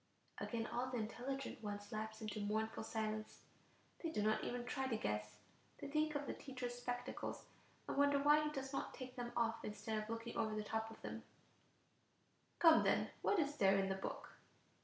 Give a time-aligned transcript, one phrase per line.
[0.39, 3.43] Again all the intelligent ones lapse into mournful silence;
[4.01, 5.37] they do not even try to guess;
[5.77, 7.45] they think of the teacher's spectacles,
[7.87, 10.89] and wonder why he does not take them off instead of looking over the top
[10.89, 11.21] of them:
[12.57, 14.31] "Come then; what is there in the book?"